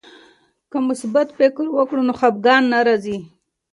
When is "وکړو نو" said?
1.75-2.13